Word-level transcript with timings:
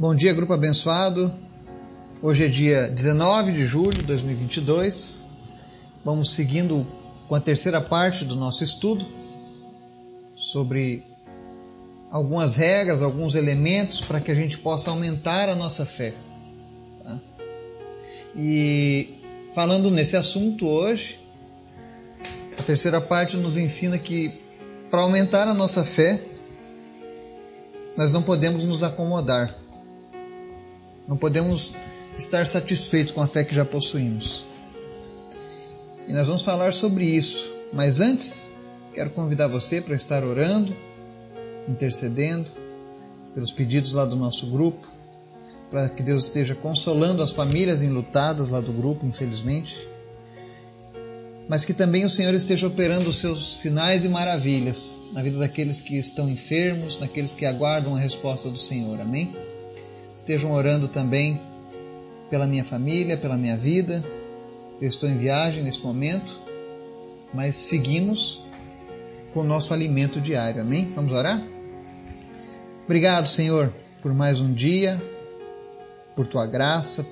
Bom 0.00 0.14
dia, 0.14 0.32
grupo 0.32 0.52
abençoado. 0.52 1.28
Hoje 2.22 2.44
é 2.44 2.46
dia 2.46 2.88
19 2.88 3.50
de 3.50 3.64
julho 3.64 3.98
de 3.98 4.04
2022. 4.04 5.24
Vamos 6.04 6.36
seguindo 6.36 6.86
com 7.26 7.34
a 7.34 7.40
terceira 7.40 7.80
parte 7.80 8.24
do 8.24 8.36
nosso 8.36 8.62
estudo 8.62 9.04
sobre 10.36 11.02
algumas 12.12 12.54
regras, 12.54 13.02
alguns 13.02 13.34
elementos 13.34 14.00
para 14.00 14.20
que 14.20 14.30
a 14.30 14.36
gente 14.36 14.56
possa 14.58 14.90
aumentar 14.90 15.48
a 15.48 15.56
nossa 15.56 15.84
fé. 15.84 16.14
Tá? 17.02 17.18
E 18.36 19.18
falando 19.52 19.90
nesse 19.90 20.16
assunto 20.16 20.64
hoje, 20.64 21.18
a 22.56 22.62
terceira 22.62 23.00
parte 23.00 23.36
nos 23.36 23.56
ensina 23.56 23.98
que 23.98 24.32
para 24.92 25.00
aumentar 25.00 25.48
a 25.48 25.54
nossa 25.54 25.84
fé, 25.84 26.22
nós 27.96 28.12
não 28.12 28.22
podemos 28.22 28.62
nos 28.62 28.84
acomodar. 28.84 29.52
Não 31.08 31.16
podemos 31.16 31.72
estar 32.18 32.46
satisfeitos 32.46 33.14
com 33.14 33.22
a 33.22 33.26
fé 33.26 33.42
que 33.42 33.54
já 33.54 33.64
possuímos. 33.64 34.44
E 36.06 36.12
nós 36.12 36.26
vamos 36.26 36.42
falar 36.42 36.74
sobre 36.74 37.04
isso. 37.04 37.50
Mas 37.72 37.98
antes, 37.98 38.48
quero 38.94 39.10
convidar 39.10 39.48
você 39.48 39.80
para 39.80 39.94
estar 39.94 40.22
orando, 40.22 40.76
intercedendo 41.66 42.50
pelos 43.34 43.50
pedidos 43.50 43.92
lá 43.92 44.04
do 44.04 44.16
nosso 44.16 44.46
grupo, 44.48 44.86
para 45.70 45.88
que 45.88 46.02
Deus 46.02 46.24
esteja 46.24 46.54
consolando 46.54 47.22
as 47.22 47.30
famílias 47.30 47.82
enlutadas 47.82 48.48
lá 48.48 48.60
do 48.60 48.72
grupo, 48.72 49.06
infelizmente, 49.06 49.78
mas 51.48 51.64
que 51.64 51.72
também 51.72 52.04
o 52.04 52.10
Senhor 52.10 52.34
esteja 52.34 52.66
operando 52.66 53.08
os 53.08 53.16
seus 53.16 53.58
sinais 53.60 54.04
e 54.04 54.08
maravilhas 54.08 55.00
na 55.12 55.22
vida 55.22 55.38
daqueles 55.38 55.80
que 55.80 55.96
estão 55.96 56.28
enfermos, 56.28 56.98
naqueles 56.98 57.34
que 57.34 57.46
aguardam 57.46 57.96
a 57.96 57.98
resposta 57.98 58.50
do 58.50 58.58
Senhor. 58.58 59.00
Amém? 59.00 59.34
Estejam 60.18 60.50
orando 60.50 60.88
também 60.88 61.40
pela 62.28 62.46
minha 62.46 62.64
família, 62.64 63.16
pela 63.16 63.36
minha 63.36 63.56
vida. 63.56 64.04
Eu 64.80 64.88
estou 64.88 65.08
em 65.08 65.16
viagem 65.16 65.62
nesse 65.62 65.80
momento, 65.82 66.36
mas 67.32 67.54
seguimos 67.54 68.42
com 69.32 69.40
o 69.40 69.44
nosso 69.44 69.72
alimento 69.72 70.20
diário. 70.20 70.60
Amém? 70.60 70.92
Vamos 70.94 71.12
orar? 71.12 71.40
Obrigado, 72.84 73.28
Senhor, 73.28 73.72
por 74.02 74.12
mais 74.12 74.40
um 74.40 74.52
dia, 74.52 75.00
por 76.16 76.26
tua 76.26 76.46
graça, 76.46 77.06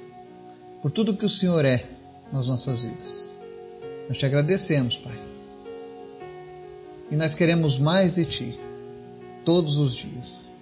por 0.82 0.90
tudo 0.90 1.16
que 1.16 1.24
o 1.24 1.30
Senhor 1.30 1.64
é 1.64 1.84
nas 2.32 2.48
nossas 2.48 2.82
vidas. 2.82 3.28
Nós 4.08 4.18
te 4.18 4.26
agradecemos, 4.26 4.96
Pai. 4.96 5.16
E 7.10 7.14
nós 7.14 7.36
queremos 7.36 7.78
mais 7.78 8.16
de 8.16 8.24
ti 8.24 8.60
todos 9.44 9.76
os 9.76 9.94
dias 9.94 10.55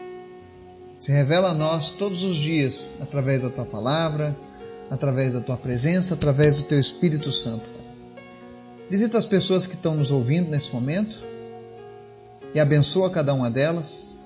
se 1.05 1.13
revela 1.13 1.51
a 1.51 1.55
nós 1.55 1.91
todos 1.91 2.25
os 2.25 2.35
dias 2.35 2.95
através 2.99 3.43
da 3.43 3.51
tua 3.51 3.67
palavra, 3.67 4.35
através 4.91 5.35
da 5.35 5.41
tua 5.43 5.59
presença, 5.59 6.15
através 6.15 6.63
do 6.63 6.69
teu 6.69 6.81
Espírito 6.81 7.31
Santo. 7.31 7.67
Visita 8.89 9.19
as 9.19 9.27
pessoas 9.27 9.67
que 9.67 9.75
estão 9.75 9.95
nos 9.95 10.11
ouvindo 10.11 10.51
nesse 10.51 10.73
momento 10.73 11.19
e 12.55 12.59
abençoa 12.59 13.11
cada 13.11 13.35
uma 13.35 13.51
delas, 13.51 14.17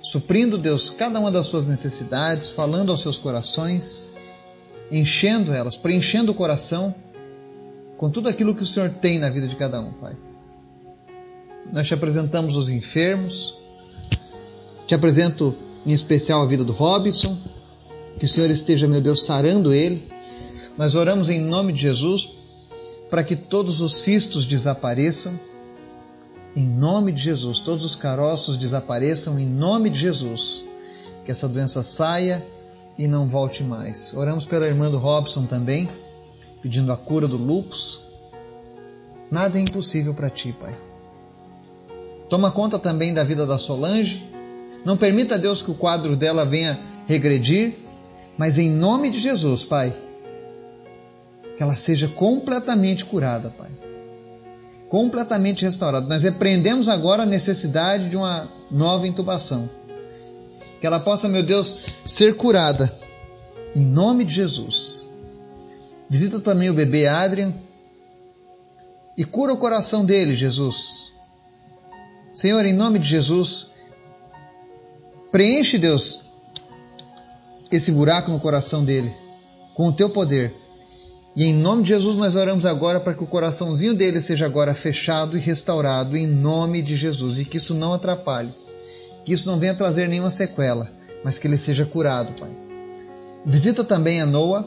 suprindo, 0.00 0.56
Deus, 0.56 0.88
cada 0.88 1.20
uma 1.20 1.30
das 1.30 1.48
suas 1.48 1.66
necessidades, 1.66 2.48
falando 2.48 2.90
aos 2.92 3.02
seus 3.02 3.18
corações, 3.18 4.10
enchendo 4.90 5.52
elas, 5.52 5.76
preenchendo 5.76 6.32
o 6.32 6.34
coração 6.34 6.94
com 7.98 8.08
tudo 8.08 8.30
aquilo 8.30 8.54
que 8.54 8.62
o 8.62 8.66
Senhor 8.66 8.90
tem 8.90 9.18
na 9.18 9.28
vida 9.28 9.46
de 9.46 9.56
cada 9.56 9.82
um, 9.82 9.92
Pai. 9.92 10.16
Nós 11.70 11.86
te 11.86 11.92
apresentamos 11.92 12.56
os 12.56 12.70
enfermos, 12.70 13.54
te 14.86 14.94
apresento 14.94 15.54
em 15.86 15.92
especial 15.92 16.42
a 16.42 16.46
vida 16.46 16.64
do 16.64 16.72
Robson. 16.72 17.36
Que 18.18 18.24
o 18.24 18.28
Senhor 18.28 18.50
esteja, 18.50 18.88
meu 18.88 19.00
Deus, 19.00 19.22
sarando 19.22 19.72
ele. 19.72 20.02
Nós 20.76 20.94
oramos 20.94 21.30
em 21.30 21.40
nome 21.40 21.72
de 21.72 21.80
Jesus 21.80 22.30
para 23.08 23.22
que 23.22 23.36
todos 23.36 23.80
os 23.80 23.94
cistos 23.94 24.44
desapareçam. 24.44 25.38
Em 26.56 26.66
nome 26.66 27.12
de 27.12 27.22
Jesus, 27.22 27.60
todos 27.60 27.84
os 27.84 27.94
caroços 27.94 28.56
desapareçam 28.56 29.38
em 29.38 29.46
nome 29.46 29.88
de 29.88 30.00
Jesus. 30.00 30.64
Que 31.24 31.30
essa 31.30 31.48
doença 31.48 31.82
saia 31.82 32.44
e 32.98 33.06
não 33.06 33.28
volte 33.28 33.62
mais. 33.62 34.12
Oramos 34.14 34.44
pela 34.44 34.66
irmã 34.66 34.90
do 34.90 34.98
Robson 34.98 35.44
também, 35.44 35.88
pedindo 36.62 36.90
a 36.92 36.96
cura 36.96 37.28
do 37.28 37.36
lupus. 37.36 38.00
Nada 39.30 39.58
é 39.58 39.60
impossível 39.60 40.14
para 40.14 40.30
ti, 40.30 40.54
Pai. 40.58 40.74
Toma 42.28 42.50
conta 42.50 42.78
também 42.78 43.12
da 43.14 43.22
vida 43.22 43.46
da 43.46 43.58
Solange, 43.58 44.24
não 44.86 44.96
permita, 44.96 45.36
Deus, 45.36 45.60
que 45.60 45.70
o 45.72 45.74
quadro 45.74 46.14
dela 46.14 46.46
venha 46.46 46.78
regredir, 47.08 47.74
mas 48.38 48.56
em 48.56 48.70
nome 48.70 49.10
de 49.10 49.18
Jesus, 49.18 49.64
Pai, 49.64 49.92
que 51.56 51.62
ela 51.62 51.74
seja 51.74 52.06
completamente 52.06 53.04
curada, 53.04 53.50
Pai. 53.50 53.68
Completamente 54.88 55.64
restaurada. 55.64 56.06
Nós 56.06 56.22
repreendemos 56.22 56.88
agora 56.88 57.24
a 57.24 57.26
necessidade 57.26 58.08
de 58.08 58.16
uma 58.16 58.48
nova 58.70 59.08
intubação. 59.08 59.68
Que 60.80 60.86
ela 60.86 61.00
possa, 61.00 61.28
meu 61.28 61.42
Deus, 61.42 61.76
ser 62.04 62.36
curada. 62.36 62.88
Em 63.74 63.84
nome 63.84 64.24
de 64.24 64.34
Jesus. 64.36 65.04
Visita 66.08 66.38
também 66.38 66.70
o 66.70 66.74
bebê 66.74 67.08
Adrian 67.08 67.52
e 69.18 69.24
cura 69.24 69.52
o 69.52 69.56
coração 69.56 70.04
dele, 70.04 70.32
Jesus. 70.32 71.12
Senhor, 72.32 72.64
em 72.64 72.72
nome 72.72 73.00
de 73.00 73.08
Jesus, 73.08 73.74
Preenche, 75.36 75.76
Deus, 75.76 76.20
esse 77.70 77.92
buraco 77.92 78.30
no 78.30 78.40
coração 78.40 78.82
dele 78.82 79.12
com 79.74 79.88
o 79.88 79.92
teu 79.92 80.08
poder. 80.08 80.50
E 81.36 81.44
em 81.44 81.52
nome 81.52 81.82
de 81.82 81.90
Jesus 81.90 82.16
nós 82.16 82.36
oramos 82.36 82.64
agora 82.64 82.98
para 82.98 83.12
que 83.12 83.22
o 83.22 83.26
coraçãozinho 83.26 83.92
dele 83.92 84.22
seja 84.22 84.46
agora 84.46 84.74
fechado 84.74 85.36
e 85.36 85.40
restaurado 85.40 86.16
em 86.16 86.26
nome 86.26 86.80
de 86.80 86.96
Jesus 86.96 87.38
e 87.38 87.44
que 87.44 87.58
isso 87.58 87.74
não 87.74 87.92
atrapalhe, 87.92 88.50
que 89.26 89.34
isso 89.34 89.50
não 89.50 89.58
venha 89.58 89.74
trazer 89.74 90.08
nenhuma 90.08 90.30
sequela, 90.30 90.90
mas 91.22 91.38
que 91.38 91.46
ele 91.46 91.58
seja 91.58 91.84
curado, 91.84 92.32
Pai. 92.40 92.48
Visita 93.44 93.84
também 93.84 94.22
a 94.22 94.26
Noa 94.26 94.66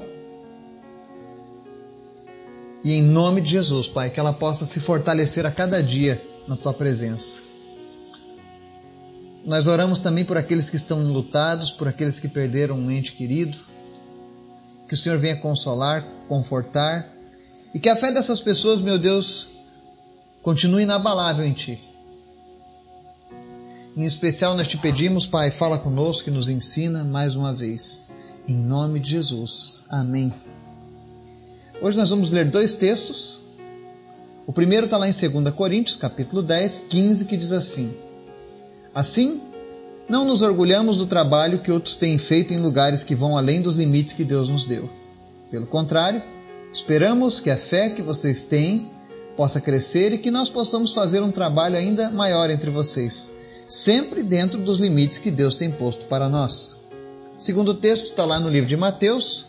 e 2.83 2.93
em 2.93 3.01
nome 3.01 3.41
de 3.41 3.49
Jesus, 3.49 3.87
Pai, 3.87 4.11
que 4.11 4.19
ela 4.19 4.33
possa 4.33 4.65
se 4.65 4.79
fortalecer 4.79 5.47
a 5.47 5.51
cada 5.51 5.81
dia 5.81 6.21
na 6.47 6.55
tua 6.55 6.75
presença. 6.75 7.48
Nós 9.49 9.65
oramos 9.65 9.99
também 10.01 10.23
por 10.23 10.37
aqueles 10.37 10.69
que 10.69 10.75
estão 10.75 11.01
lutados, 11.11 11.71
por 11.71 11.87
aqueles 11.87 12.19
que 12.19 12.27
perderam 12.27 12.75
um 12.77 12.91
ente 12.91 13.13
querido. 13.13 13.57
Que 14.87 14.93
o 14.93 14.97
Senhor 14.97 15.17
venha 15.17 15.35
consolar, 15.37 16.05
confortar 16.27 17.09
e 17.73 17.79
que 17.79 17.89
a 17.89 17.95
fé 17.95 18.11
dessas 18.11 18.43
pessoas, 18.43 18.79
meu 18.79 18.99
Deus, 18.99 19.49
continue 20.43 20.83
inabalável 20.83 21.43
em 21.43 21.51
Ti. 21.51 21.81
Em 23.97 24.03
especial, 24.03 24.55
nós 24.55 24.67
te 24.67 24.77
pedimos, 24.77 25.25
Pai, 25.25 25.49
fala 25.49 25.79
conosco 25.79 26.29
e 26.29 26.31
nos 26.31 26.47
ensina 26.47 27.03
mais 27.03 27.33
uma 27.35 27.51
vez. 27.51 28.05
Em 28.47 28.55
nome 28.55 28.99
de 28.99 29.09
Jesus. 29.09 29.83
Amém. 29.89 30.31
Hoje 31.81 31.97
nós 31.97 32.11
vamos 32.11 32.29
ler 32.29 32.51
dois 32.51 32.75
textos. 32.75 33.39
O 34.45 34.53
primeiro 34.53 34.85
está 34.85 34.95
lá 34.95 35.09
em 35.09 35.11
2 35.11 35.55
Coríntios, 35.55 35.97
capítulo 35.97 36.43
10, 36.43 36.83
15, 36.87 37.25
que 37.25 37.35
diz 37.35 37.51
assim: 37.51 37.91
Assim, 38.93 39.41
não 40.07 40.25
nos 40.25 40.41
orgulhamos 40.41 40.97
do 40.97 41.05
trabalho 41.05 41.59
que 41.59 41.71
outros 41.71 41.95
têm 41.95 42.17
feito 42.17 42.53
em 42.53 42.59
lugares 42.59 43.03
que 43.03 43.13
vão 43.13 43.37
além 43.37 43.61
dos 43.61 43.75
limites 43.75 44.13
que 44.13 44.23
Deus 44.23 44.49
nos 44.49 44.65
deu. 44.65 44.89
Pelo 45.51 45.67
contrário, 45.67 46.21
esperamos 46.73 47.39
que 47.39 47.49
a 47.49 47.57
fé 47.57 47.91
que 47.91 48.01
vocês 48.01 48.43
têm 48.45 48.89
possa 49.37 49.61
crescer 49.61 50.11
e 50.11 50.17
que 50.17 50.31
nós 50.31 50.49
possamos 50.49 50.93
fazer 50.93 51.21
um 51.21 51.31
trabalho 51.31 51.77
ainda 51.77 52.09
maior 52.09 52.49
entre 52.49 52.69
vocês, 52.69 53.31
sempre 53.67 54.23
dentro 54.23 54.59
dos 54.59 54.79
limites 54.79 55.19
que 55.19 55.31
Deus 55.31 55.55
tem 55.55 55.71
posto 55.71 56.07
para 56.07 56.27
nós. 56.27 56.75
O 57.37 57.41
segundo 57.41 57.73
texto 57.73 58.05
está 58.05 58.25
lá 58.25 58.39
no 58.39 58.49
livro 58.49 58.67
de 58.67 58.75
Mateus, 58.75 59.45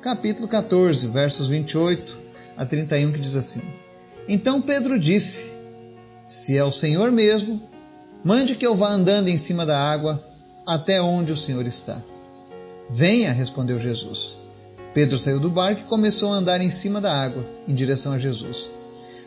capítulo 0.00 0.48
14, 0.48 1.08
versos 1.08 1.48
28 1.48 2.16
a 2.56 2.64
31, 2.64 3.12
que 3.12 3.18
diz 3.18 3.36
assim: 3.36 3.62
Então 4.28 4.62
Pedro 4.62 4.98
disse: 4.98 5.52
Se 6.26 6.56
é 6.56 6.64
o 6.64 6.70
Senhor 6.70 7.12
mesmo, 7.12 7.60
Mande 8.24 8.56
que 8.56 8.66
eu 8.66 8.74
vá 8.74 8.88
andando 8.88 9.28
em 9.28 9.36
cima 9.36 9.66
da 9.66 9.78
água 9.78 10.22
até 10.66 11.00
onde 11.02 11.30
o 11.30 11.36
Senhor 11.36 11.66
está. 11.66 12.02
Venha, 12.88 13.30
respondeu 13.32 13.78
Jesus. 13.78 14.38
Pedro 14.94 15.18
saiu 15.18 15.38
do 15.38 15.50
barco 15.50 15.82
e 15.82 15.84
começou 15.84 16.32
a 16.32 16.36
andar 16.36 16.60
em 16.62 16.70
cima 16.70 17.02
da 17.02 17.12
água, 17.12 17.44
em 17.68 17.74
direção 17.74 18.12
a 18.12 18.18
Jesus. 18.18 18.70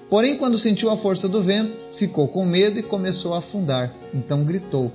Porém, 0.09 0.37
quando 0.37 0.57
sentiu 0.57 0.89
a 0.89 0.97
força 0.97 1.27
do 1.27 1.43
vento, 1.43 1.89
ficou 1.93 2.27
com 2.27 2.43
medo 2.43 2.79
e 2.79 2.83
começou 2.83 3.35
a 3.35 3.39
afundar. 3.39 3.93
Então 4.13 4.43
gritou: 4.43 4.91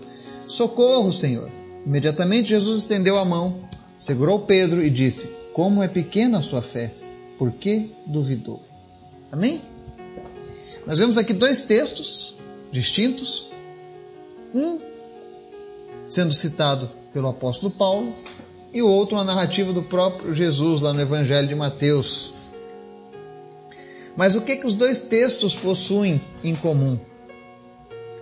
Socorro, 0.49 1.13
Senhor! 1.13 1.49
Imediatamente 1.87 2.49
Jesus 2.49 2.79
estendeu 2.79 3.19
a 3.19 3.25
mão, 3.25 3.61
segurou 3.97 4.41
Pedro 4.41 4.83
e 4.83 4.91
disse: 4.91 5.29
Como 5.53 5.81
é 5.81 5.87
pequena 5.87 6.39
a 6.39 6.43
sua 6.43 6.63
fé, 6.63 6.91
por 7.39 7.53
que 7.53 7.89
duvidou? 8.07 8.61
Amém? 9.31 9.61
Nós 10.87 10.99
vemos 10.99 11.19
aqui 11.19 11.33
dois 11.33 11.65
textos 11.65 12.35
distintos 12.73 13.52
um 14.55 14.93
sendo 16.09 16.33
citado 16.35 16.91
pelo 17.13 17.29
apóstolo 17.29 17.71
Paulo, 17.71 18.15
e 18.73 18.83
o 18.83 18.89
outro 18.89 19.17
uma 19.17 19.25
narrativa 19.25 19.73
do 19.73 19.83
próprio 19.83 20.35
Jesus 20.35 20.81
lá 20.81 20.93
no 20.93 21.01
Evangelho 21.01 21.49
de 21.49 21.55
Mateus. 21.55 22.35
Mas 24.17 24.35
o 24.35 24.43
que, 24.43 24.57
que 24.57 24.67
os 24.67 24.75
dois 24.75 25.01
textos 25.03 25.55
possuem 25.55 26.21
em 26.45 26.55
comum? 26.55 26.99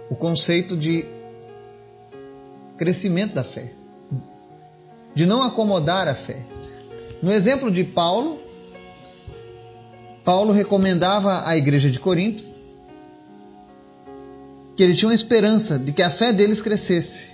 O 0.09 0.15
conceito 0.15 0.77
de 0.77 1.05
crescimento 2.77 3.35
da 3.35 3.45
fé, 3.45 3.73
de 5.15 5.27
não 5.27 5.43
acomodar 5.43 6.09
a 6.09 6.15
fé. 6.15 6.41
No 7.23 7.33
exemplo 7.33 7.71
de 7.71 7.85
Paulo, 7.85 8.39
Paulo 10.25 10.53
recomendava 10.53 11.47
à 11.47 11.57
igreja 11.57 11.91
de 11.91 12.01
Corinto 12.01 12.50
que 14.81 14.85
ele 14.85 14.95
tinha 14.95 15.11
uma 15.11 15.15
esperança 15.15 15.79
de 15.79 15.93
que 15.93 16.03
a 16.03 16.09
fé 16.09 16.33
deles 16.33 16.63
crescesse. 16.63 17.33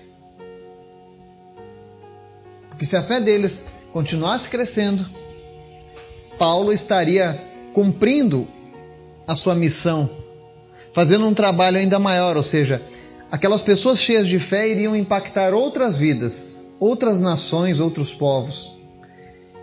Porque 2.69 2.85
se 2.85 2.97
a 2.97 3.03
fé 3.05 3.21
deles 3.21 3.67
continuasse 3.93 4.49
crescendo, 4.49 5.07
Paulo 6.37 6.73
estaria 6.73 7.41
cumprindo 7.73 8.49
a 9.29 9.37
sua 9.37 9.55
missão, 9.55 10.11
fazendo 10.93 11.25
um 11.25 11.33
trabalho 11.33 11.79
ainda 11.79 12.01
maior, 12.01 12.37
ou 12.37 12.43
seja, 12.43 12.83
aquelas 13.31 13.63
pessoas 13.63 14.01
cheias 14.01 14.27
de 14.27 14.41
fé 14.41 14.69
iriam 14.69 14.97
impactar 14.97 15.55
outras 15.55 16.01
vidas, 16.01 16.65
outras 16.81 17.21
nações, 17.21 17.79
outros 17.79 18.13
povos. 18.13 18.73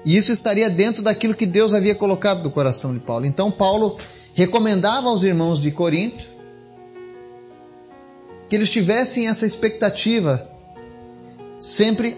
E 0.05 0.15
isso 0.15 0.31
estaria 0.31 0.69
dentro 0.69 1.03
daquilo 1.03 1.35
que 1.35 1.45
Deus 1.45 1.73
havia 1.73 1.95
colocado 1.95 2.45
no 2.45 2.49
coração 2.49 2.93
de 2.93 3.01
Paulo. 3.01 3.25
Então, 3.25 3.51
Paulo 3.51 3.97
recomendava 4.33 5.09
aos 5.09 5.23
irmãos 5.23 5.61
de 5.61 5.69
Corinto 5.69 6.31
que 8.53 8.57
eles 8.57 8.69
tivessem 8.69 9.27
essa 9.27 9.47
expectativa 9.47 10.47
sempre 11.57 12.15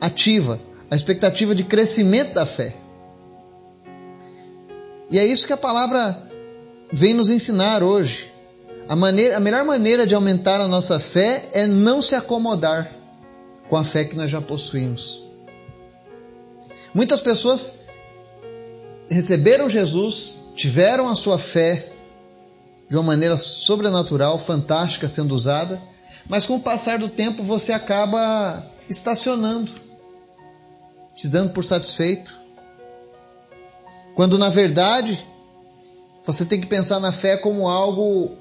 ativa, 0.00 0.60
a 0.90 0.96
expectativa 0.96 1.54
de 1.54 1.62
crescimento 1.62 2.34
da 2.34 2.44
fé. 2.44 2.74
E 5.08 5.20
é 5.20 5.24
isso 5.24 5.46
que 5.46 5.52
a 5.52 5.56
palavra 5.56 6.20
vem 6.92 7.14
nos 7.14 7.30
ensinar 7.30 7.84
hoje. 7.84 8.28
A, 8.88 8.96
maneira, 8.96 9.36
a 9.36 9.40
melhor 9.40 9.64
maneira 9.64 10.04
de 10.04 10.16
aumentar 10.16 10.60
a 10.60 10.66
nossa 10.66 10.98
fé 10.98 11.44
é 11.52 11.64
não 11.64 12.02
se 12.02 12.16
acomodar 12.16 12.92
com 13.68 13.76
a 13.76 13.84
fé 13.84 14.04
que 14.04 14.16
nós 14.16 14.28
já 14.28 14.40
possuímos. 14.40 15.22
Muitas 16.92 17.20
pessoas 17.20 17.74
receberam 19.08 19.70
Jesus, 19.70 20.38
tiveram 20.56 21.08
a 21.08 21.14
sua 21.14 21.38
fé 21.38 21.92
de 22.88 22.96
uma 22.96 23.02
maneira 23.02 23.36
sobrenatural, 23.36 24.38
fantástica 24.38 25.08
sendo 25.08 25.34
usada, 25.34 25.80
mas 26.26 26.46
com 26.46 26.56
o 26.56 26.60
passar 26.60 26.98
do 26.98 27.08
tempo 27.08 27.42
você 27.42 27.72
acaba 27.72 28.64
estacionando, 28.88 29.70
te 31.14 31.28
dando 31.28 31.52
por 31.52 31.64
satisfeito. 31.64 32.34
Quando 34.14 34.38
na 34.38 34.48
verdade 34.48 35.26
você 36.24 36.44
tem 36.44 36.60
que 36.60 36.66
pensar 36.66 37.00
na 37.00 37.12
fé 37.12 37.36
como 37.36 37.68
algo 37.68 38.32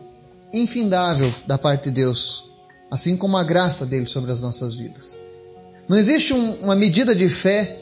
infindável 0.52 1.34
da 1.46 1.58
parte 1.58 1.86
de 1.86 1.92
Deus, 1.92 2.46
assim 2.90 3.16
como 3.16 3.38
a 3.38 3.44
graça 3.44 3.86
dele 3.86 4.08
sobre 4.08 4.32
as 4.32 4.42
nossas 4.42 4.76
vidas. 4.76 5.18
Não 5.88 5.98
existe 5.98 6.34
um, 6.34 6.52
uma 6.64 6.76
medida 6.76 7.16
de 7.16 7.30
fé, 7.30 7.80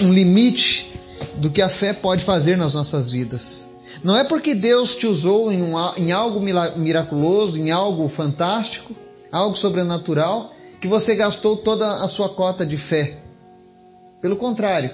um 0.00 0.12
limite 0.12 0.90
do 1.36 1.50
que 1.50 1.62
a 1.62 1.68
fé 1.68 1.92
pode 1.92 2.24
fazer 2.24 2.56
nas 2.56 2.74
nossas 2.74 3.10
vidas. 3.10 3.68
Não 4.04 4.16
é 4.16 4.24
porque 4.24 4.54
Deus 4.54 4.94
te 4.96 5.06
usou 5.06 5.50
em, 5.50 5.62
um, 5.62 5.74
em 5.96 6.12
algo 6.12 6.40
miraculoso, 6.76 7.60
em 7.60 7.70
algo 7.70 8.08
fantástico, 8.08 8.94
algo 9.32 9.56
sobrenatural, 9.56 10.52
que 10.80 10.88
você 10.88 11.14
gastou 11.14 11.56
toda 11.56 11.96
a 11.96 12.08
sua 12.08 12.28
cota 12.28 12.64
de 12.64 12.76
fé. 12.76 13.22
Pelo 14.20 14.36
contrário, 14.36 14.90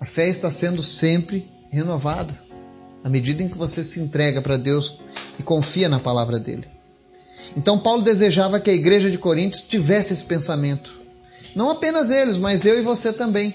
a 0.00 0.04
fé 0.04 0.28
está 0.28 0.50
sendo 0.50 0.82
sempre 0.82 1.50
renovada 1.70 2.46
à 3.04 3.08
medida 3.08 3.42
em 3.42 3.48
que 3.48 3.56
você 3.56 3.84
se 3.84 4.00
entrega 4.00 4.42
para 4.42 4.56
Deus 4.56 4.98
e 5.38 5.42
confia 5.42 5.88
na 5.88 6.00
palavra 6.00 6.40
dele. 6.40 6.66
Então, 7.56 7.78
Paulo 7.78 8.02
desejava 8.02 8.58
que 8.58 8.70
a 8.70 8.74
igreja 8.74 9.10
de 9.10 9.18
Coríntios 9.18 9.62
tivesse 9.62 10.12
esse 10.12 10.24
pensamento. 10.24 10.92
Não 11.54 11.70
apenas 11.70 12.10
eles, 12.10 12.36
mas 12.36 12.66
eu 12.66 12.78
e 12.78 12.82
você 12.82 13.12
também. 13.12 13.54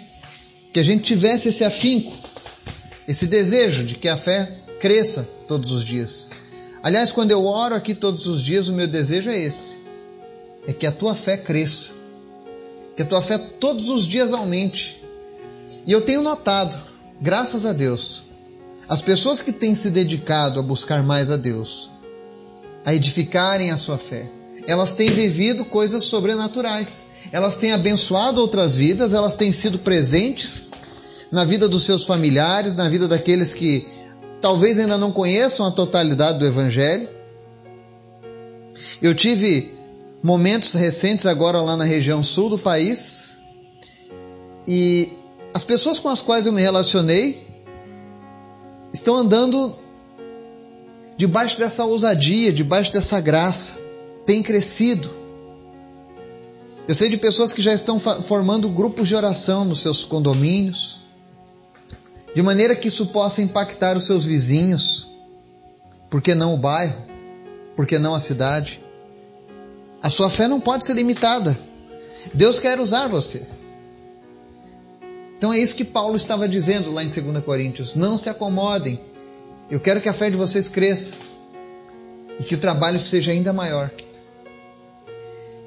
Que 0.71 0.79
a 0.79 0.83
gente 0.83 1.03
tivesse 1.03 1.49
esse 1.49 1.63
afinco 1.63 2.21
esse 3.07 3.27
desejo 3.27 3.83
de 3.83 3.95
que 3.95 4.07
a 4.07 4.17
fé 4.17 4.49
cresça 4.79 5.27
todos 5.47 5.71
os 5.71 5.83
dias. 5.83 6.29
Aliás, 6.81 7.11
quando 7.11 7.31
eu 7.31 7.45
oro 7.45 7.75
aqui 7.75 7.93
todos 7.93 8.25
os 8.27 8.43
dias, 8.43 8.67
o 8.67 8.73
meu 8.73 8.87
desejo 8.87 9.29
é 9.29 9.37
esse: 9.37 9.77
é 10.67 10.73
que 10.73 10.87
a 10.87 10.91
tua 10.91 11.13
fé 11.13 11.37
cresça, 11.37 11.91
que 12.95 13.01
a 13.01 13.05
tua 13.05 13.21
fé 13.21 13.37
todos 13.37 13.89
os 13.89 14.07
dias 14.07 14.33
aumente. 14.33 15.01
E 15.85 15.91
eu 15.91 16.01
tenho 16.01 16.21
notado, 16.21 16.79
graças 17.19 17.65
a 17.65 17.73
Deus, 17.73 18.23
as 18.87 19.01
pessoas 19.01 19.41
que 19.41 19.51
têm 19.51 19.75
se 19.75 19.89
dedicado 19.89 20.59
a 20.59 20.63
buscar 20.63 21.03
mais 21.03 21.29
a 21.29 21.37
Deus, 21.37 21.89
a 22.85 22.93
edificarem 22.93 23.71
a 23.71 23.77
sua 23.77 23.97
fé, 23.97 24.29
elas 24.67 24.93
têm 24.93 25.09
vivido 25.09 25.65
coisas 25.65 26.05
sobrenaturais. 26.05 27.07
Elas 27.31 27.55
têm 27.55 27.71
abençoado 27.71 28.41
outras 28.41 28.77
vidas, 28.77 29.13
elas 29.13 29.35
têm 29.35 29.51
sido 29.51 29.79
presentes 29.79 30.71
na 31.31 31.45
vida 31.45 31.69
dos 31.69 31.83
seus 31.83 32.03
familiares, 32.03 32.75
na 32.75 32.89
vida 32.89 33.07
daqueles 33.07 33.53
que 33.53 33.87
talvez 34.41 34.77
ainda 34.79 34.97
não 34.97 35.11
conheçam 35.11 35.65
a 35.65 35.71
totalidade 35.71 36.39
do 36.39 36.45
Evangelho. 36.45 37.09
Eu 39.01 39.15
tive 39.15 39.77
momentos 40.21 40.73
recentes 40.73 41.25
agora 41.25 41.61
lá 41.61 41.77
na 41.77 41.83
região 41.83 42.21
sul 42.21 42.49
do 42.49 42.57
país 42.57 43.37
e 44.67 45.11
as 45.53 45.63
pessoas 45.63 45.99
com 45.99 46.09
as 46.09 46.21
quais 46.21 46.45
eu 46.45 46.53
me 46.53 46.61
relacionei 46.61 47.45
estão 48.93 49.15
andando 49.15 49.75
debaixo 51.17 51.57
dessa 51.57 51.85
ousadia, 51.85 52.51
debaixo 52.51 52.91
dessa 52.91 53.19
graça, 53.19 53.75
têm 54.25 54.41
crescido. 54.43 55.09
Eu 56.87 56.95
sei 56.95 57.09
de 57.09 57.17
pessoas 57.17 57.53
que 57.53 57.61
já 57.61 57.73
estão 57.73 57.99
formando 57.99 58.69
grupos 58.69 59.07
de 59.07 59.15
oração 59.15 59.63
nos 59.63 59.81
seus 59.81 60.03
condomínios, 60.03 60.99
de 62.33 62.41
maneira 62.41 62.75
que 62.75 62.87
isso 62.87 63.07
possa 63.07 63.41
impactar 63.41 63.95
os 63.95 64.05
seus 64.05 64.25
vizinhos, 64.25 65.07
por 66.09 66.21
que 66.21 66.33
não 66.33 66.53
o 66.53 66.57
bairro, 66.57 67.05
por 67.75 67.85
que 67.85 67.99
não 67.99 68.15
a 68.15 68.19
cidade. 68.19 68.81
A 70.01 70.09
sua 70.09 70.29
fé 70.29 70.47
não 70.47 70.59
pode 70.59 70.85
ser 70.85 70.93
limitada. 70.93 71.57
Deus 72.33 72.59
quer 72.59 72.79
usar 72.79 73.07
você. 73.07 73.45
Então 75.37 75.51
é 75.51 75.59
isso 75.59 75.75
que 75.75 75.83
Paulo 75.83 76.15
estava 76.15 76.47
dizendo 76.47 76.91
lá 76.91 77.03
em 77.03 77.07
2 77.07 77.43
Coríntios: 77.43 77.95
não 77.95 78.17
se 78.17 78.29
acomodem. 78.29 78.99
Eu 79.69 79.79
quero 79.79 80.01
que 80.01 80.09
a 80.09 80.13
fé 80.13 80.29
de 80.29 80.37
vocês 80.37 80.67
cresça 80.67 81.13
e 82.39 82.43
que 82.43 82.55
o 82.55 82.59
trabalho 82.59 82.99
seja 82.99 83.31
ainda 83.31 83.53
maior. 83.53 83.89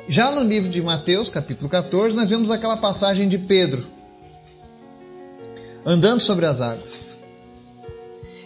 Já 0.07 0.31
no 0.31 0.43
livro 0.43 0.69
de 0.69 0.83
Mateus, 0.83 1.31
capítulo 1.31 1.69
14, 1.69 2.17
nós 2.17 2.29
vemos 2.29 2.51
aquela 2.51 2.77
passagem 2.77 3.27
de 3.27 3.39
Pedro, 3.39 3.87
andando 5.85 6.21
sobre 6.21 6.45
as 6.45 6.61
águas. 6.61 7.17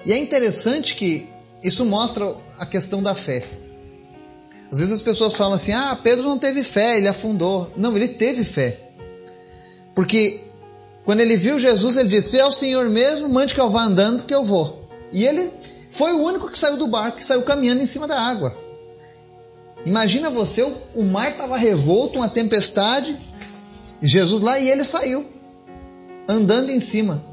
E 0.06 0.12
é 0.12 0.18
interessante 0.18 0.94
que 0.94 1.28
isso 1.62 1.84
mostra 1.84 2.32
a 2.58 2.64
questão 2.64 3.02
da 3.02 3.14
fé. 3.14 3.44
Às 4.70 4.78
vezes 4.78 4.94
as 4.94 5.02
pessoas 5.02 5.34
falam 5.34 5.54
assim: 5.54 5.72
ah, 5.72 5.98
Pedro 6.00 6.28
não 6.28 6.38
teve 6.38 6.62
fé, 6.62 6.96
ele 6.96 7.08
afundou. 7.08 7.72
Não, 7.76 7.96
ele 7.96 8.08
teve 8.08 8.44
fé. 8.44 8.78
Porque 9.94 10.40
quando 11.04 11.20
ele 11.20 11.36
viu 11.36 11.58
Jesus, 11.58 11.96
ele 11.96 12.08
disse: 12.08 12.38
é 12.38 12.44
o 12.44 12.52
Senhor 12.52 12.88
mesmo, 12.88 13.28
mande 13.28 13.54
que 13.54 13.60
eu 13.60 13.68
vá 13.68 13.82
andando, 13.82 14.22
que 14.22 14.34
eu 14.34 14.44
vou. 14.44 14.88
E 15.10 15.24
ele 15.26 15.50
foi 15.90 16.12
o 16.12 16.22
único 16.22 16.48
que 16.48 16.58
saiu 16.58 16.76
do 16.76 16.86
barco, 16.86 17.18
que 17.18 17.24
saiu 17.24 17.42
caminhando 17.42 17.82
em 17.82 17.86
cima 17.86 18.06
da 18.06 18.20
água. 18.20 18.67
Imagina 19.88 20.28
você, 20.28 20.62
o 20.94 21.02
mar 21.02 21.30
estava 21.30 21.56
revolto, 21.56 22.18
uma 22.18 22.28
tempestade, 22.28 23.18
Jesus 24.02 24.42
lá 24.42 24.58
e 24.58 24.68
ele 24.68 24.84
saiu 24.84 25.24
andando 26.28 26.68
em 26.68 26.78
cima 26.78 27.24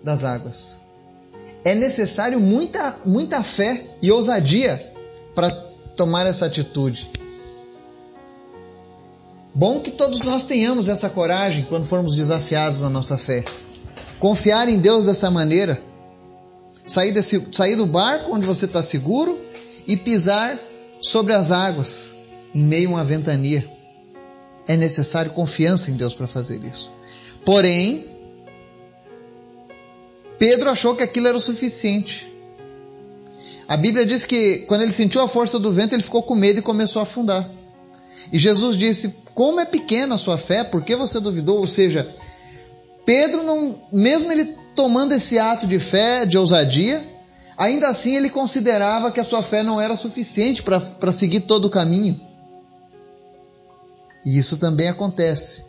das 0.00 0.22
águas. 0.22 0.76
É 1.64 1.74
necessário 1.74 2.38
muita, 2.38 2.96
muita 3.04 3.42
fé 3.42 3.84
e 4.00 4.08
ousadia 4.12 4.80
para 5.34 5.50
tomar 5.96 6.28
essa 6.28 6.46
atitude. 6.46 7.10
Bom 9.52 9.80
que 9.80 9.90
todos 9.90 10.20
nós 10.20 10.44
tenhamos 10.44 10.88
essa 10.88 11.10
coragem 11.10 11.66
quando 11.68 11.82
formos 11.82 12.14
desafiados 12.14 12.82
na 12.82 12.88
nossa 12.88 13.18
fé. 13.18 13.44
Confiar 14.20 14.68
em 14.68 14.78
Deus 14.78 15.06
dessa 15.06 15.28
maneira. 15.28 15.82
Sair, 16.86 17.10
desse, 17.10 17.48
sair 17.50 17.74
do 17.74 17.84
barco 17.84 18.32
onde 18.32 18.46
você 18.46 18.66
está 18.66 18.80
seguro 18.80 19.40
e 19.88 19.96
pisar 19.96 20.69
sobre 21.00 21.32
as 21.32 21.50
águas 21.50 22.12
em 22.54 22.62
meio 22.62 22.90
a 22.90 22.92
uma 22.94 23.04
ventania. 23.04 23.66
É 24.68 24.76
necessário 24.76 25.32
confiança 25.32 25.90
em 25.90 25.94
Deus 25.94 26.14
para 26.14 26.26
fazer 26.26 26.62
isso. 26.64 26.92
Porém, 27.44 28.04
Pedro 30.38 30.70
achou 30.70 30.94
que 30.94 31.02
aquilo 31.02 31.26
era 31.26 31.36
o 31.36 31.40
suficiente. 31.40 32.30
A 33.66 33.76
Bíblia 33.76 34.04
diz 34.04 34.24
que 34.24 34.58
quando 34.68 34.82
ele 34.82 34.92
sentiu 34.92 35.22
a 35.22 35.28
força 35.28 35.58
do 35.58 35.72
vento, 35.72 35.94
ele 35.94 36.02
ficou 36.02 36.22
com 36.22 36.34
medo 36.34 36.58
e 36.58 36.62
começou 36.62 37.00
a 37.00 37.04
afundar. 37.04 37.48
E 38.32 38.38
Jesus 38.38 38.76
disse: 38.76 39.14
Como 39.34 39.60
é 39.60 39.64
pequena 39.64 40.14
a 40.14 40.18
sua 40.18 40.36
fé, 40.36 40.64
por 40.64 40.82
que 40.82 40.94
você 40.96 41.20
duvidou? 41.20 41.58
Ou 41.58 41.66
seja, 41.66 42.14
Pedro, 43.04 43.42
não, 43.42 43.82
mesmo 43.92 44.30
ele 44.30 44.56
tomando 44.74 45.12
esse 45.12 45.38
ato 45.38 45.66
de 45.66 45.78
fé, 45.78 46.26
de 46.26 46.38
ousadia, 46.38 47.06
ainda 47.60 47.88
assim 47.88 48.16
ele 48.16 48.30
considerava 48.30 49.12
que 49.12 49.20
a 49.20 49.24
sua 49.24 49.42
fé 49.42 49.62
não 49.62 49.78
era 49.78 49.94
suficiente 49.94 50.62
para 50.62 51.12
seguir 51.12 51.40
todo 51.40 51.66
o 51.66 51.70
caminho. 51.70 52.18
E 54.24 54.38
isso 54.38 54.56
também 54.56 54.88
acontece 54.88 55.66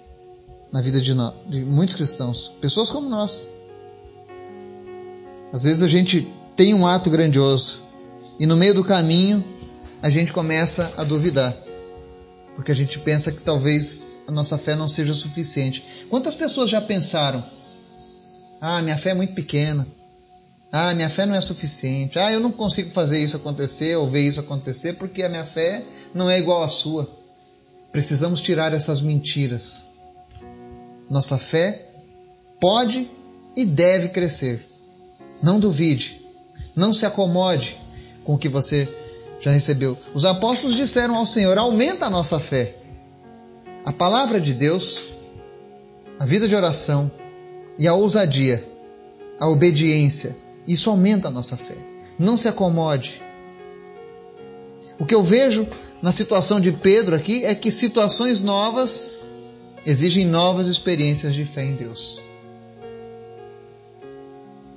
na 0.72 0.82
vida 0.82 1.02
de, 1.02 1.14
nós, 1.14 1.34
de 1.50 1.66
muitos 1.66 1.96
cristãos, 1.96 2.48
pessoas 2.62 2.90
como 2.90 3.10
nós. 3.10 3.46
Às 5.52 5.64
vezes 5.64 5.84
a 5.84 5.88
gente 5.88 6.26
tem 6.56 6.74
um 6.74 6.88
ato 6.88 7.10
grandioso 7.10 7.82
e 8.40 8.46
no 8.46 8.56
meio 8.56 8.74
do 8.74 8.86
caminho 8.86 9.44
a 10.02 10.10
gente 10.10 10.32
começa 10.32 10.94
a 10.96 11.04
duvidar, 11.04 11.54
porque 12.56 12.72
a 12.72 12.76
gente 12.76 13.00
pensa 13.00 13.34
que 13.34 13.42
talvez 13.42 14.20
a 14.30 14.32
nossa 14.32 14.58
fé 14.58 14.76
não 14.76 14.88
seja 14.88 15.14
suficiente. 15.14 16.06
Quantas 16.10 16.36
pessoas 16.36 16.70
já 16.70 16.80
pensaram: 16.80 17.44
ah, 18.62 18.82
minha 18.82 18.98
fé 18.98 19.10
é 19.10 19.14
muito 19.14 19.34
pequena, 19.34 19.86
ah, 20.72 20.94
minha 20.94 21.10
fé 21.10 21.26
não 21.26 21.36
é 21.36 21.42
suficiente, 21.42 22.18
ah, 22.18 22.32
eu 22.32 22.40
não 22.40 22.52
consigo 22.52 22.90
fazer 22.90 23.22
isso 23.22 23.36
acontecer 23.36 23.96
ou 23.98 24.10
ver 24.10 24.22
isso 24.22 24.40
acontecer 24.40 24.94
porque 24.94 25.22
a 25.22 25.30
minha 25.30 25.44
fé 25.44 25.84
não 26.14 26.30
é 26.30 26.40
igual 26.40 26.64
à 26.64 26.70
sua. 26.70 27.10
Precisamos 27.92 28.42
tirar 28.42 28.74
essas 28.74 29.02
mentiras. 29.02 29.86
Nossa 31.10 31.38
fé 31.38 31.90
pode 32.60 33.10
e 33.56 33.66
deve 33.66 34.10
crescer. 34.10 34.66
Não 35.44 35.60
duvide, 35.60 36.22
não 36.74 36.94
se 36.94 37.06
acomode 37.06 37.78
com 38.24 38.36
o 38.36 38.38
que 38.38 38.48
você 38.48 38.88
já 39.42 39.52
recebeu. 39.52 39.98
Os 40.14 40.24
apóstolos 40.24 40.78
disseram 40.78 41.18
ao 41.18 41.26
Senhor: 41.26 41.58
aumenta 41.58 42.06
a 42.06 42.10
nossa 42.10 42.40
fé. 42.40 42.78
A 43.84 43.92
palavra 43.92 44.40
de 44.40 44.54
Deus, 44.54 45.10
a 46.18 46.26
vida 46.26 46.48
de 46.48 46.56
oração 46.56 47.12
e 47.78 47.88
a 47.88 47.94
ousadia, 47.94 48.66
a 49.40 49.50
obediência, 49.50 50.38
isso 50.68 50.90
aumenta 50.90 51.28
a 51.28 51.32
nossa 51.32 51.58
fé. 51.58 51.78
Não 52.18 52.38
se 52.38 52.48
acomode. 52.48 53.22
O 55.00 55.06
que 55.06 55.16
eu 55.16 55.24
vejo 55.24 55.68
na 56.02 56.12
situação 56.12 56.60
de 56.60 56.72
Pedro 56.72 57.16
aqui 57.16 57.44
é 57.46 57.56
que 57.56 57.72
situações 57.72 58.44
novas 58.44 59.22
exigem 59.86 60.26
novas 60.26 60.68
experiências 60.68 61.34
de 61.34 61.46
fé 61.46 61.64
em 61.64 61.76
Deus. 61.76 62.20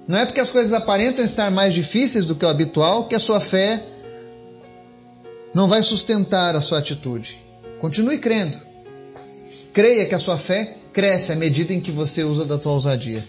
Não 0.06 0.18
é 0.18 0.26
porque 0.26 0.40
as 0.40 0.50
coisas 0.50 0.72
aparentam 0.72 1.24
estar 1.24 1.50
mais 1.50 1.72
difíceis 1.72 2.26
do 2.26 2.34
que 2.34 2.44
o 2.44 2.48
habitual 2.48 3.06
que 3.06 3.14
a 3.14 3.20
sua 3.20 3.40
fé 3.40 3.82
não 5.54 5.68
vai 5.68 5.82
sustentar 5.82 6.54
a 6.54 6.60
sua 6.60 6.78
atitude. 6.78 7.38
Continue 7.80 8.18
crendo. 8.18 8.58
Creia 9.72 10.06
que 10.06 10.14
a 10.14 10.18
sua 10.18 10.36
fé 10.36 10.76
cresce 10.92 11.32
à 11.32 11.36
medida 11.36 11.72
em 11.72 11.80
que 11.80 11.90
você 11.90 12.22
usa 12.22 12.44
da 12.44 12.58
tua 12.58 12.72
ousadia. 12.72 13.24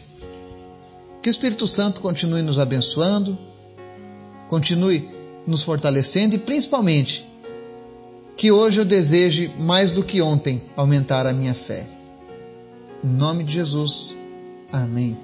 Que 1.25 1.29
o 1.29 1.31
Espírito 1.31 1.65
Santo 1.65 2.01
continue 2.01 2.43
nos 2.43 2.59
abençoando, 2.59 3.35
continue 4.47 5.09
nos 5.47 5.63
fortalecendo 5.63 6.35
e 6.35 6.37
principalmente 6.37 7.25
que 8.37 8.51
hoje 8.51 8.79
eu 8.79 8.85
deseje 8.85 9.51
mais 9.59 9.91
do 9.91 10.03
que 10.03 10.21
ontem 10.21 10.61
aumentar 10.75 11.25
a 11.25 11.33
minha 11.33 11.55
fé. 11.55 11.89
Em 13.03 13.07
nome 13.07 13.43
de 13.43 13.53
Jesus. 13.53 14.15
Amém. 14.71 15.17